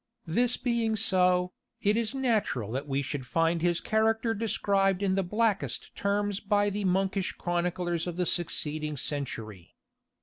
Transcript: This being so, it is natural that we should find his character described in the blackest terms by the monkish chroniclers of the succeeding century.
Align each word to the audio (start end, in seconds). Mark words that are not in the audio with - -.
This 0.25 0.57
being 0.57 0.95
so, 0.95 1.53
it 1.79 1.95
is 1.95 2.15
natural 2.15 2.71
that 2.71 2.87
we 2.87 3.03
should 3.03 3.23
find 3.27 3.61
his 3.61 3.79
character 3.79 4.33
described 4.33 5.03
in 5.03 5.13
the 5.13 5.21
blackest 5.21 5.95
terms 5.95 6.39
by 6.39 6.71
the 6.71 6.85
monkish 6.85 7.33
chroniclers 7.33 8.07
of 8.07 8.17
the 8.17 8.25
succeeding 8.25 8.97
century. 8.97 9.75